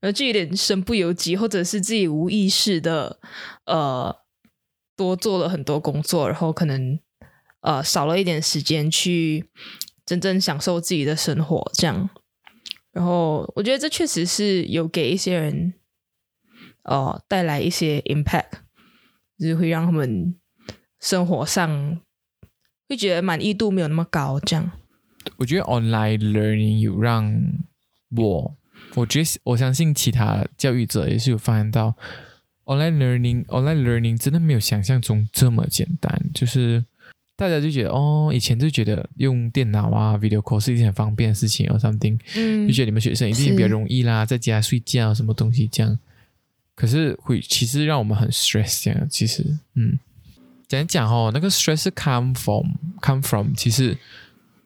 [0.00, 3.20] 然后就有点身不由己，或者是自己无意识的
[3.66, 4.16] 呃
[4.96, 6.98] 多做了很多工作，然后可能
[7.60, 9.48] 呃少了一点时间去
[10.04, 12.08] 真正享受自己的生活这样。
[12.92, 15.74] 然后我觉得这确实是有给一些人，
[16.82, 18.50] 呃，带来一些 impact，
[19.38, 20.34] 就是会让他们
[20.98, 22.00] 生活上
[22.88, 24.72] 会觉得满意度没有那么高，这样。
[25.36, 27.32] 我觉得 online learning 有让
[28.16, 28.56] 我，
[28.94, 31.94] 我觉得我相信其他教育者也是有发现到
[32.64, 36.84] online learning online learning 真的没有想象中这么简单，就是
[37.36, 42.68] 大家就觉得哦，以前就觉得用电脑啊 video call 是一件很方便的事情哦，something 嗯。
[42.68, 45.98] 就觉得你们学生一定也比较容易啦，在家睡觉什么东西这样，
[46.74, 49.98] 可是会其实让我们很 stress 这样，其实嗯，
[50.68, 52.66] 讲讲哦，那个 stress 是 come from
[53.00, 53.96] come from，其实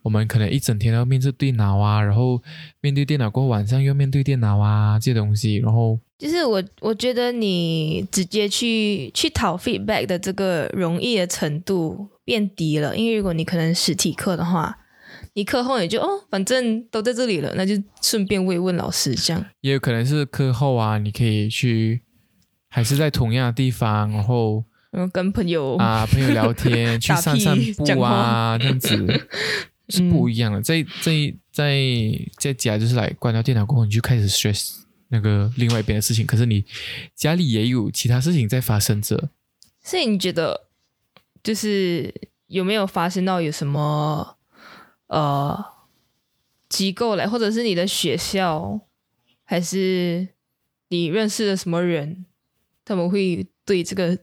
[0.04, 2.40] 我们可能一整天都要面对电脑啊，然后
[2.82, 14.76] 面对电脑过后晚上又面对电脑啊这些东西，然后就是我我觉得你直接去去讨 feedback 的这个容易的程度变低了，因为如果你可能实体课的话，
[15.32, 19.42] 你课后也就哦，反正都在这里了，那就顺便慰问老师这样。
[19.62, 22.02] 也有可能是课后啊，你可以去
[22.68, 29.26] 还是在同样的地方，然后然后跟朋友啊朋友聊天， 去散散步啊，话这样子
[29.88, 30.60] 是不一样的。
[30.62, 31.76] 在在在
[32.38, 36.64] 在家就是来关掉电脑过后，你就开始 stress 那个另外一边的事情，可是你
[37.14, 39.30] 家里也有其他事情在发生着。
[39.82, 40.68] 所以你觉得，
[41.42, 42.12] 就是
[42.46, 44.36] 有没有发生到有什么
[45.08, 45.64] 呃
[46.68, 48.80] 机构来，或者是你的学校，
[49.44, 50.28] 还是
[50.88, 52.24] 你认识的什么人，
[52.84, 54.18] 他们会对这个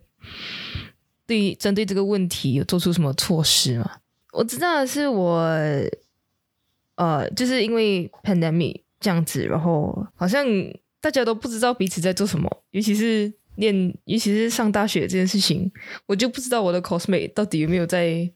[1.27, 3.99] 对针对这个问题有做出什么措施吗？
[4.31, 5.39] 我知道的是我，
[6.95, 10.45] 呃，就是因为 pandemic 这样子，然后好像
[10.99, 15.71] 大家都不知道彼此在做什么，尤其是念，尤其是上大学这件事情，
[16.05, 18.31] 我就不知道我的 cosmate 到底有没有在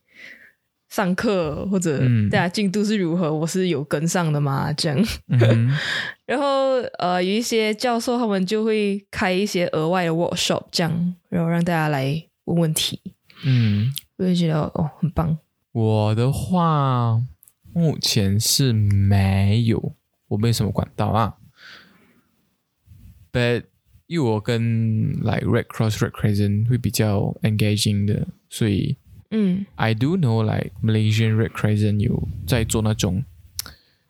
[0.89, 4.73] 上课，或者嗯大家进度是如何，我是有跟上的吗？
[4.73, 4.97] 这样，
[5.29, 5.71] 嗯，
[6.25, 13.01] 然后呃，有一些教授他们就会开一些额外的 workshop，这样，然后让大家来问问题，
[13.45, 15.37] 嗯，我就觉得哦，很棒。
[15.75, 17.21] 我的话
[17.73, 19.93] 目前是没有，
[20.29, 21.35] 我没什么管道啊。
[23.29, 23.65] But
[24.07, 28.95] 因为我跟 like Red Cross Red Crescent 会比较 engaging 的，所以
[29.31, 33.25] 嗯 I do know like Malaysian Red Crescent 有在做那种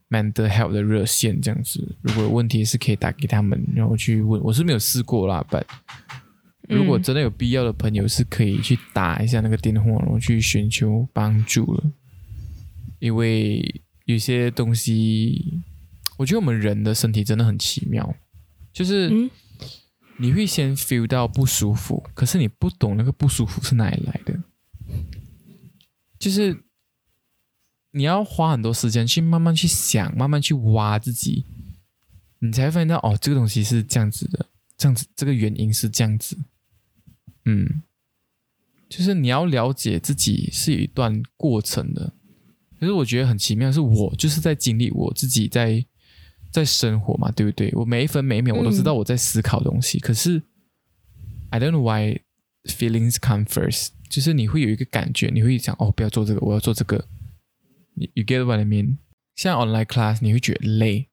[0.08, 4.40] mental health 的热线这样子，如果有问题是可以打给他们，然后去问。
[4.44, 5.64] 我是没有试过啦，but
[6.68, 11.92] 如果真的有必要的朋友是可以去打一下那个电话，然后去寻求帮助了。
[13.00, 15.62] 因为有些东西，
[16.18, 18.16] 我觉得我们人的身体真的很奇妙，
[18.74, 19.30] 就是嗯。
[20.18, 24.44] 你会先 feel 到不舒服，可是你不懂那个不舒服是哪里来的，
[26.18, 26.64] 就是
[27.92, 31.46] 你要花很多时间去慢慢去想，慢慢去挖自己，
[32.40, 34.46] 你才会发现到哦，这个东西是这样子的，
[34.78, 36.38] 这样子这个原因是这样子，
[37.46, 37.82] 嗯，
[38.90, 42.14] 就是你要了解自己是一段过程的。
[42.80, 45.86] 可是我觉得很奇妙，是我就是在经历我自己在
[46.52, 47.72] 在生活嘛，对不对？
[47.74, 50.42] 我每一分每一秒我都知道我在思考东西，可是
[51.50, 52.20] I don't know why
[52.66, 57.08] feelings come first，就是你会有一个感觉，你会想哦，不要做这个，我要做这个。
[57.94, 58.98] 你 you get what I mean？
[59.36, 61.08] 像 online class 你会觉得累，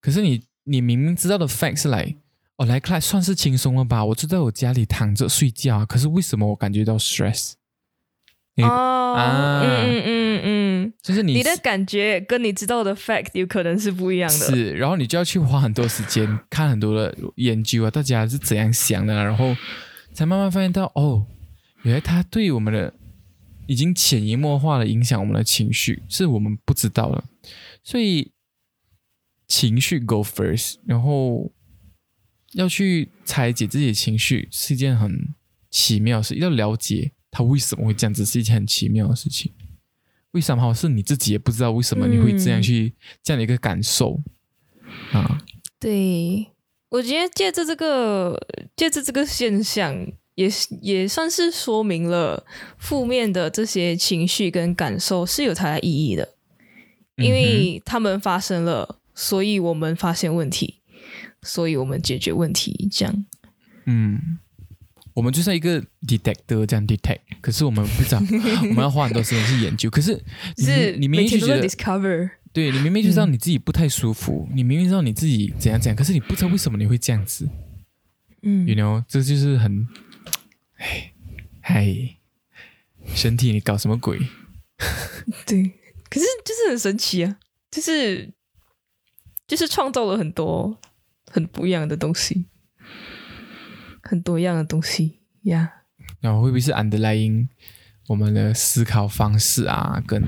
[0.00, 2.16] 可是你你明明知道的 fact 是来
[2.56, 4.04] online class 算是轻松了吧？
[4.04, 7.52] 我就在我家里躺着睡觉啊，可是为什么我感觉到 stress？
[8.54, 14.46] 你哦，啊嗯嗯嗯嗯，就是你你的感觉跟你知道的 fact 有可能是不一样的。
[14.46, 19.54] 是，然后你就要去花很多时间看很多的研究啊，大家是怎样想的啊、然后
[20.14, 21.26] 才慢慢发现到哦，
[21.82, 22.94] 原来它对我们的
[23.66, 27.22] 已经潜移默化的影响我们的情绪，是我们不知道的，
[27.84, 28.32] 所以
[29.46, 31.52] 情绪 go first，然后
[32.56, 35.34] 要去拆解自己的情绪是一件很
[35.70, 39.52] 奇妙的事，要了解他为什么会这样子是一件很奇妙的事情。
[40.32, 44.20] 为什么是你自己也不知道为什么你会这样嗯去、这样的一个感受
[45.12, 45.38] 啊？
[45.78, 46.46] 对，
[46.88, 48.38] 我觉得借着这个
[48.74, 52.44] 借着这个现象，也是也算是说明了
[52.78, 56.34] 负面的这些情绪跟感受是有它的意义的，
[57.16, 60.80] 因为他们发生了，所以我们发现问题，
[61.46, 63.26] 所以我们解决问题，这样。
[63.86, 64.38] 嗯，
[65.14, 68.18] 我们就像一个 detector 这样 detect，可是我们不知道，
[68.68, 69.88] 我们要花很多时间去研究。
[69.88, 70.20] 可是
[70.56, 77.48] 你是你明明就觉得，discover，对你明明就知道嗯你自己不太舒服，你明明知道你自己怎样怎样，可是你不知道为什么你会这样子
[78.42, 79.86] 嗯，you know，这就是很，
[80.78, 81.12] 哎，
[81.60, 81.86] 嗨，
[83.14, 84.18] 身体你搞什么鬼？
[85.46, 85.62] 对，
[86.10, 87.38] 可是就是很神奇啊，
[87.70, 88.32] 就是
[89.46, 90.78] 就是创造了很多
[91.30, 92.46] 很不一样的东西，
[94.02, 95.72] 很多样的东西呀。
[96.20, 97.48] 然后会不会是 underlying
[98.08, 100.22] 我们的思考方式啊，跟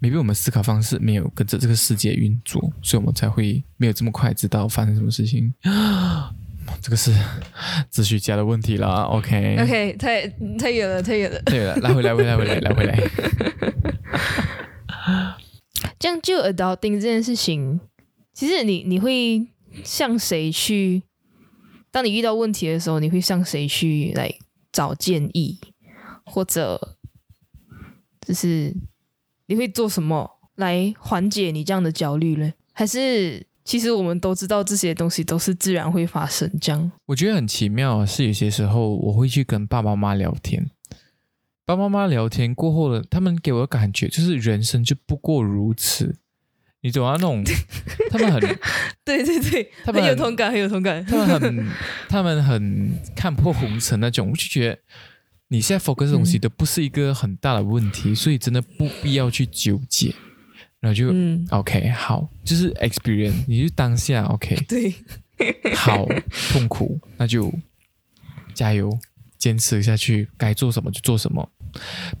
[0.00, 5.52] maybe 我们思考方式没有跟着这个世界运作，所以我们才会没有这么快知道发生什么事情。
[6.82, 7.14] 这个是
[7.92, 9.02] 秩序家的问题了。
[9.04, 11.40] OK OK，太太远了，太远了。
[11.42, 12.98] 太远了，来回来，回来，回来，来回来。
[15.98, 17.80] 这样就 adulting 这件事情，
[18.36, 19.46] 其实你你会
[19.82, 21.02] 向谁去？
[21.90, 24.30] 当你遇到问题的时候，你会向谁去来
[24.70, 25.58] 找建议，
[26.26, 26.98] 或者
[28.20, 28.76] 就是
[29.46, 32.52] 你会做什么来缓解你这样的焦虑呢？
[32.74, 40.70] 还是其实我们都知道这些东西都是自然会发生，这样我觉得很奇妙，是有些时候我会去跟爸爸妈妈聊天，
[41.64, 46.18] 爸爸妈妈聊天过后了，他们给我的感觉就是人生就不过如此。
[46.86, 47.12] 你总要？
[47.14, 47.42] 那 种
[48.10, 48.40] 他们很
[49.04, 51.04] 对对对，他们很很有同感，很有同感。
[51.04, 51.66] 他们很
[52.08, 54.78] 他们很看破红尘那种，我就觉得
[55.48, 60.14] 你现在 focus 的东西嗯都不是一个很大的问题，所以真的不必要去纠结。
[60.78, 64.94] 然后就、嗯，OK 好，就是 experience，你就当下 OK 对，
[65.74, 66.06] 好
[66.52, 67.52] 痛苦，那就
[68.54, 68.96] 加油，
[69.38, 71.50] 坚持下去，该做什么就做什么，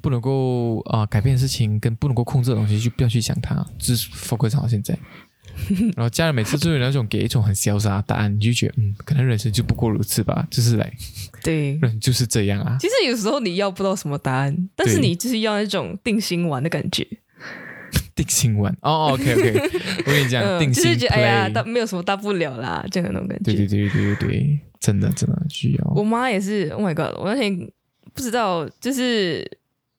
[0.00, 4.96] 不能够啊、呃改变的事情跟不能够控制的东西就不要去想它，只是 focus 好现在。
[5.96, 10.92] 然后家人每次都有那种给一种很潇洒的答案，你就觉得嗯，可能人生就不过如此吧，就是来
[11.42, 11.76] 对。
[11.78, 12.76] 人就是这样啊。
[12.78, 17.06] 其实有时候你要不到什么答案，但是你就是要那种定心丸的感觉。
[18.14, 19.70] 定心丸哦，OK OK，
[20.06, 23.52] 我跟你讲，嗯，定心就是觉得哎呀，大没有什么大不了啦，这样的那种感觉。
[23.52, 25.92] 对对对对对对，真的真的需要。
[25.94, 27.14] 我妈也是，Oh my god！
[27.18, 27.56] 我那天
[28.16, 29.46] 不知道，就是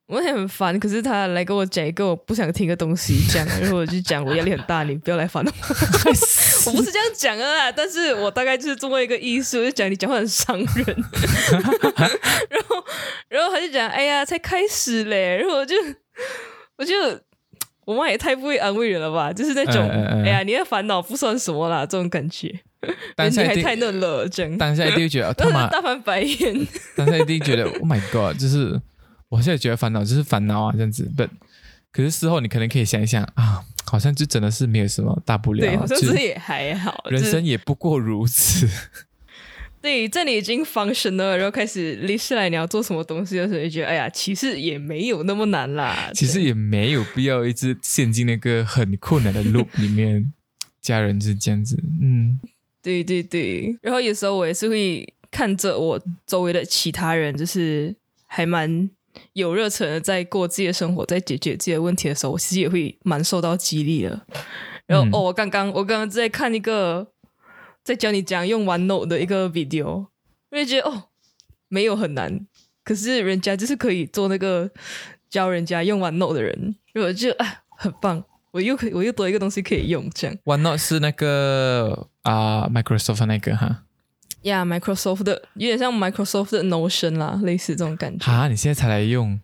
[0.07, 5.51] 我很烦，可是他来跟我讲一个我不想听的东西，这样， 然后我就讲我压力很大，你不要来烦我。
[6.65, 10.67] 我不是这样讲的啦，但是我大概就是这么一个意思，我就讲你讲话很伤人。
[12.49, 12.83] 然后，
[13.29, 15.75] 然后他就讲，哎呀，才开始嘞，然后我就，
[16.77, 16.93] 我就。
[17.87, 22.53] 我妈也太不会安慰人了吧，就是那种，哎呀，你的烦恼不算什么啦，这种感觉，
[23.15, 24.57] 当下太嫩了，这样。
[24.57, 26.67] 当下一定会觉得，哦他但 是妈大翻白眼。
[26.97, 28.77] 当下一定觉得 Oh my God，就是
[29.29, 31.09] 我现在觉得烦恼就是烦恼啊，这样子。
[31.15, 31.29] But
[31.93, 37.05] 可是事后你可能可以想一想啊，好像就真的是没有什么大不了啊，对，好像就是也还好。
[37.09, 38.67] 人生也不过如此。
[39.87, 46.11] 对，这里已经 function 了，然后开始 list 来你要做什么东西的时候，就觉得哎呀，其实也没有那么难啦。
[46.13, 50.33] 其实也没有必要一直陷进那个很困难的 loop 里面。
[50.81, 52.39] 家人是这样子，嗯，
[52.81, 57.93] 对对对，然后有时候我也是会看着我周围的其他人，就是
[58.25, 58.89] 还蛮
[59.33, 64.25] 有热忱的在过自己的生活，在解决自己的问题的时候，我其实也会蛮受到激励的。
[64.85, 67.05] 然后、嗯哦，我刚刚我刚刚在看一个
[67.87, 70.07] 在教你讲用 OneNote 的一个 video，
[70.51, 71.03] 我就觉得哦，
[71.69, 72.45] 没有很难，
[72.83, 74.69] 可是人家就是可以做那个
[75.29, 78.21] 教人家用 OneNote 的人，我就啊很棒，
[78.51, 80.37] 我又可以我又多一个东西可以用，这样。
[80.43, 83.85] OneNote 是那个啊、Microsoft 那个哈，
[84.41, 88.25] 呀、m i c r o s o f t 的有点像 Microsoft 的 Notion 啦，类似这种感觉。
[88.25, 89.39] 哈，你现在才来用，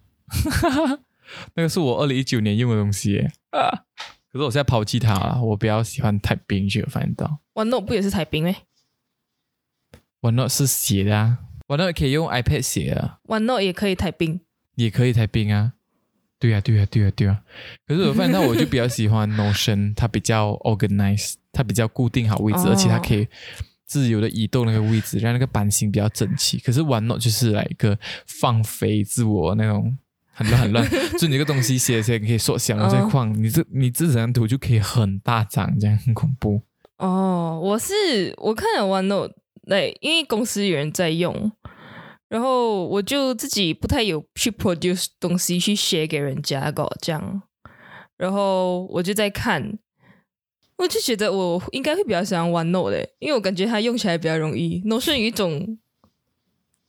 [1.56, 3.32] 那个是我二零一九年用的东西耶。
[3.52, 3.86] 啊，
[4.34, 8.56] 可是我现在抛弃它了，我比较喜欢 type 进去，我发现到 OneNote 不也是台兵咩
[10.22, 14.42] OneNote 是写的啊，OneNote 可以用 iPad 写啊，？OneNote 也可以台冰。
[14.74, 15.74] 也可以 type 啊，
[16.40, 17.44] 对呀、对呀、对呀、对呀、
[17.86, 23.28] 可是我发现到我就比较喜欢 Notion， 它比较 organized，它比较固定好位置，哦而且它可以
[23.86, 26.58] 自由的移动那个位置，让那个版型比较整齐。
[26.58, 29.96] 可是 OneNote 就是来一个放飞自我那种。
[30.34, 36.62] 很乱很乱， 就你一个东西写写，你可以缩小，然后再哦框，你这你这张图就可以很大张，这样很恐怖。
[36.98, 39.32] 哦，我是我看了 OneNote，
[39.68, 41.52] 对，因为公司有人在用，
[42.30, 47.44] 然后我就自己不太有去 produce 东西去写给人家搞这样，
[48.18, 49.78] 然后我就在看，
[50.78, 55.78] 我就觉得我应该会比较喜欢 OneNote 的，因为我感觉它用起来比较容易，Notion 有一种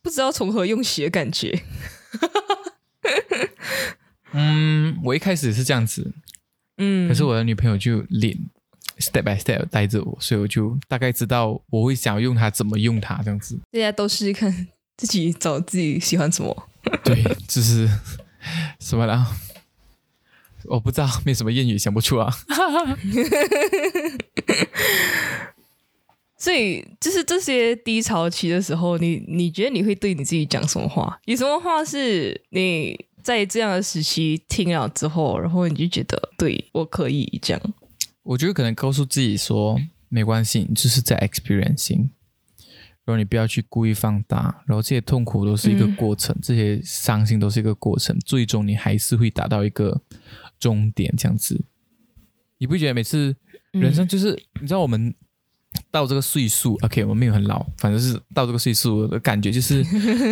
[0.01, 1.61] 不知道从何用起的感觉。
[4.33, 6.13] 嗯，我一开始是这样子，
[6.77, 8.49] 嗯，可是我的女朋友就领
[8.99, 13.59] step by step 地带着我，所以我就大概知道我会想要用它，怎么用它这样子。
[13.71, 16.69] 大家都试试看，自己找自己喜欢什么。
[17.03, 17.89] 对，就是
[18.79, 19.27] 什么啦？
[20.65, 22.33] 我不知道，没什么谚语想不出啊。
[26.45, 31.19] 所以，就是这些低潮期的时候，你你觉得你会对你自己讲什么话？
[31.25, 37.73] 有什么话是你在这样的时期听了之后，然后你就觉得对我可以这样？
[38.21, 42.09] 我觉得可能告诉自己说，没关系，你就是在 experiencing，
[43.05, 49.99] 然后你不要去故意放大，然后这些痛苦都是一个嗯过程，这些伤心都是一个过程，最终你还是会达到一个
[50.59, 51.65] 终点，这样子。
[52.59, 53.35] 你不觉得每次
[53.71, 55.11] 人生就是、你知道我们
[55.91, 59.83] 到这个岁数，OK，我们没有很老，反正是到这个岁数的感觉就是，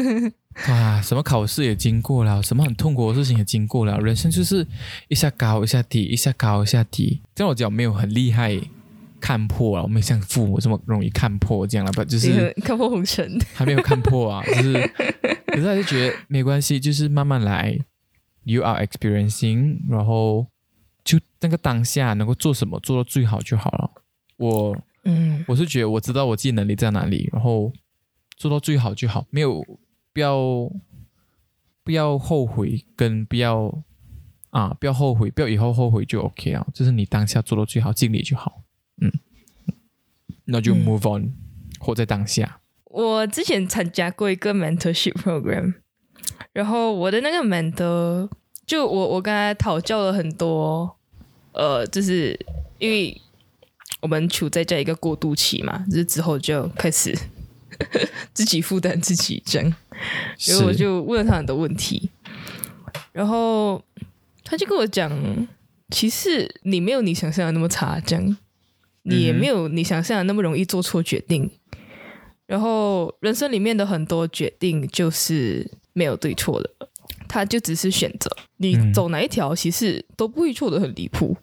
[0.70, 4.66] 哇，什么考试也经过了，什么很痛苦的事情也经过了，人生就是
[5.08, 7.22] 一下高一下低，一下高一下低。
[7.36, 8.60] 这样我讲没有很厉害
[9.20, 14.92] 看破啊，我没有像父母这么容易看破这样了， 吧就是看破红尘，还没有看破啊，就是，
[15.48, 17.78] 可是还是觉得没关系，就是慢慢来
[18.44, 20.46] ，you are experiencing，然后
[21.04, 23.92] 就那个当下能够做什么做到最好就好了。
[24.38, 25.44] 我嗯。
[25.48, 27.72] 我是觉得我知道我自己能力在哪里，然后
[28.38, 29.64] 做到最好就好，没有
[30.14, 30.70] 不要
[31.84, 33.84] 不要后悔，跟不要
[34.52, 38.62] 啊不要后悔，不要以后后悔就 OK 啊，就是你当下做到最好，尽力就好，
[39.02, 39.12] 嗯，
[40.46, 40.86] 那就嗯。
[40.86, 41.34] move on，、
[41.80, 42.62] 活在当下。
[42.86, 45.74] 我之前参加过一个 mentorship program，
[46.54, 48.30] 然后我的那个 mentor
[48.66, 50.96] 就我我跟他讨教了很多，
[51.54, 52.40] 呃，就是
[52.78, 53.20] 因为
[54.04, 57.18] 我们处在这样一个过渡期嘛，就是之后就开始
[58.36, 59.76] 自己负担自己这样，
[60.48, 62.10] 然后我就问了他很多问题，
[63.14, 63.82] 然后
[64.44, 65.10] 他就跟我讲，
[65.90, 68.38] 其实你没有你想象的那么差，这样
[69.04, 71.50] 你也没有你想象的那么容易做错决定。
[72.46, 76.70] 然后人生里面的很多决定就是没有对错的，
[77.30, 78.30] 他就只是选择。
[78.58, 81.38] 你嗯走哪一条，其实都不会错的很离谱。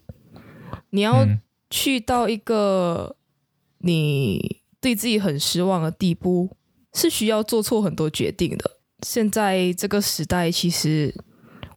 [0.91, 1.39] 你要嗯
[1.71, 3.15] 去到一个
[3.79, 6.55] 你对自己很失望的地步，
[6.93, 8.77] 是需要做错很多决定的。
[9.01, 11.15] 现在这个时代，其实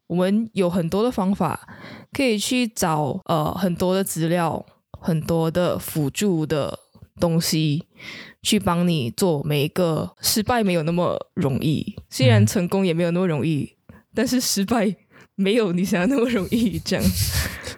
[0.09, 1.66] 我们有很多的方法
[2.12, 4.66] 可以去找呃很多的资料，
[5.01, 6.78] 很多的辅助的
[7.20, 7.86] 东西，
[8.42, 13.76] 去帮你做每一个失败没有那么容易，虽然成功也没有那么容易，
[14.12, 14.95] 但是失败
[15.36, 17.05] 没有你想的那么容易，这样。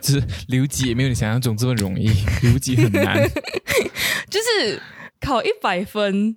[0.00, 2.08] 就是留级也没有你想象中这么容易，
[2.42, 3.16] 留级很难。
[4.30, 4.80] 就是
[5.20, 6.36] 考一百分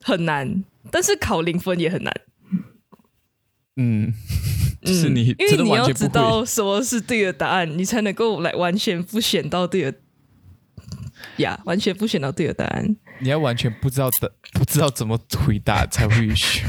[0.00, 2.14] 很难，但是考零分也很难。
[3.76, 4.12] 嗯，
[4.82, 6.08] 就是你嗯因真的为你要知完全不会。
[6.08, 9.98] 道什么是对的答案，你才能够来完全不选到对的
[11.38, 12.96] 呀完全不选到对的答案。
[13.20, 16.64] 你要完全不知道的，不知道怎么回答才会选。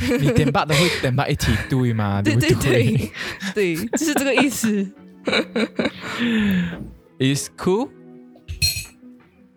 [0.20, 2.22] 你点吧都会点吧一起对吗？
[2.22, 3.10] 对不对对
[3.54, 4.90] 对，就是这个意思。
[7.18, 7.88] It's cool.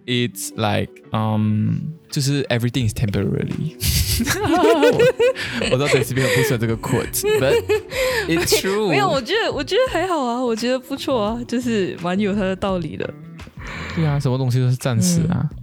[0.06, 1.76] It's like um，
[2.10, 3.76] 就是 everything is temporarily
[4.42, 5.70] 我。
[5.72, 7.64] 我知道在这边我不喜欢这个 quote，but
[8.28, 8.90] it's true。
[8.90, 13.08] 没有，我觉得我觉得还好啊，我觉得不错啊，就是蛮有它的道理的。
[13.96, 15.48] 对啊，什么东西都是暂时啊。
[15.54, 15.58] 嗯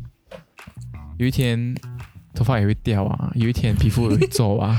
[1.18, 1.74] 有一天
[2.38, 4.78] 头发也会掉啊，有一天皮肤也会皱啊。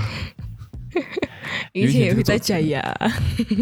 [1.73, 2.81] 有一天也会再加牙。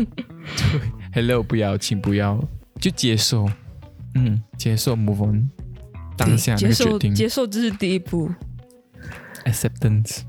[1.16, 2.40] Hello，不要，请不要，
[2.80, 3.50] 就接受，
[4.14, 5.50] 嗯，接受 move on，
[6.16, 8.32] 当下那接受接受，这是第一步。
[9.46, 10.20] acceptance。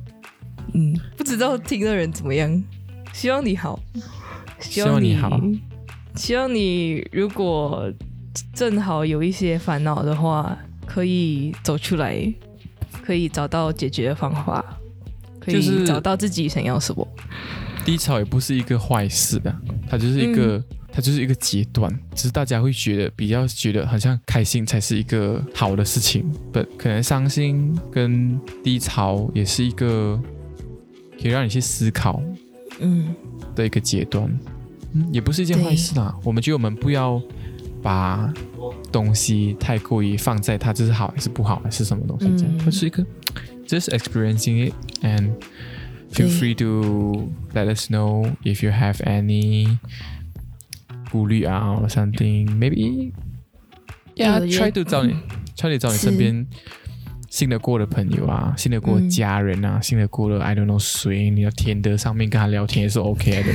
[0.73, 2.65] 嗯，不知道听的人怎么样，
[3.13, 3.79] 希望你好，
[4.61, 5.39] 希望你好，
[6.15, 7.93] 希望你如果
[8.55, 12.33] 正好有一些烦恼的话，可以走出来，
[13.09, 14.63] 可以找到解决的方法，
[15.41, 17.09] 可就是以找到自己想要什么。
[17.83, 19.57] 低潮也不是一个坏事的，
[19.89, 30.21] 它就是一个，它就是一个阶段，只是大家会觉得比较觉得好像开心才是一个好的事情，不，可能伤心跟低潮也是一个
[31.19, 32.23] 可以让你去思考
[32.79, 33.15] 嗯
[33.57, 34.31] 的一个阶段，
[34.93, 36.15] 嗯，也不是一件坏事啦。
[36.23, 37.19] 我们觉得我们不要
[37.83, 38.33] 把
[38.91, 43.05] 东西太过于放在它这是好还是不好还是什么东西这样，嗯它是一个
[43.67, 45.31] just experiencing it and
[46.13, 49.79] feel free to let us know if you have any
[51.11, 53.13] 顾虑啊 or something maybe
[54.17, 55.15] yeah try to 找你
[55.57, 56.47] try to 找你身边
[57.39, 63.53] 信得过的朋友啊，信得过家人啊，信得过的 I don't know 谁，你要天的上面跟他聊天也是 OK 的。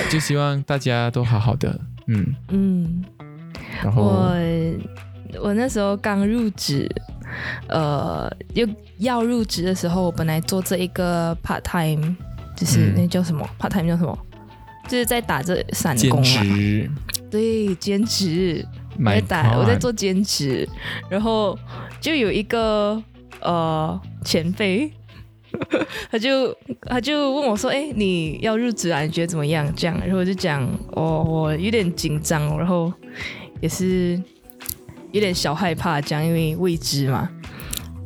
[0.10, 3.04] 就希望大家都好好的，嗯，嗯，
[3.84, 4.34] 然后我
[5.42, 6.88] 我那时候刚入职，
[7.68, 12.14] 呃，又要入职的时候，我本来做这一个 part time，
[12.56, 12.94] 就是嗯。
[12.96, 14.18] 那叫什么、part time 叫什么？
[14.88, 16.90] 就是在打这散工嘛，职，
[17.30, 18.66] 对，兼职。
[18.98, 20.68] 我在打，我在做兼职，
[21.08, 21.58] 然后
[22.00, 23.02] 就有一个
[23.40, 24.92] 呃前辈，
[26.10, 29.02] 他 就他就问我说：“哎，你要入职啊？
[29.02, 30.62] 你觉得怎么样？”这样，然后我就讲
[30.92, 32.92] ：“哦，我有点紧张，然后
[33.60, 34.20] 也是
[35.12, 37.28] 有点小害怕，这样因为未知嘛。”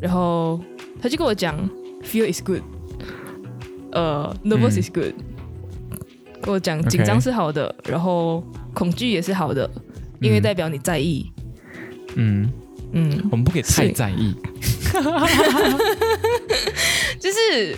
[0.00, 0.60] 然后
[1.00, 1.56] 他就跟我讲
[2.02, 2.60] ：“Feel is good，
[3.92, 5.14] 呃，nervous 嗯 is good。”
[6.42, 9.68] 跟我讲紧张是好的，然后恐惧也是好的，
[10.20, 10.42] 因为嗯。
[10.42, 11.30] 代表你在意。
[12.14, 12.50] 嗯，
[12.92, 14.34] 嗯，我们不可以太在意，
[17.20, 17.76] 就是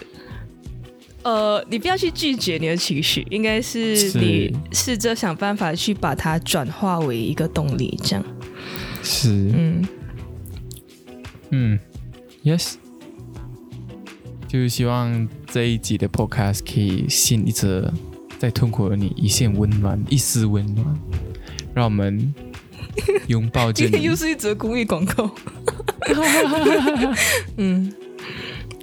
[1.24, 4.18] 呃，你不要去拒绝你的情绪，应该是是。
[4.18, 8.24] 你试着想办法去把它转化为一个动力，这样。
[9.02, 9.84] 是，嗯。
[11.50, 11.78] 嗯
[12.44, 12.74] ，yes，
[14.46, 17.92] 就是希望这一集的 podcast 可以信一则
[18.38, 20.86] 在痛苦的你一线温暖，一丝温暖，
[21.78, 22.34] 让我们
[23.28, 24.16] 拥抱着今天又。
[24.16, 25.30] 是一则公益广告。
[27.56, 27.92] 嗯，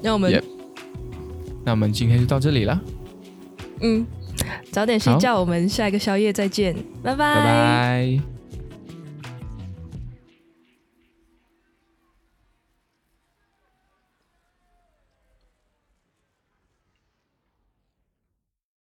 [0.02, 0.44] 那我们 Yep
[1.66, 2.80] 那我们今天就到这里了，
[3.82, 4.06] 嗯
[4.72, 6.74] 早点睡觉，我们下一个宵夜再见，
[7.04, 8.35] 拜拜拜。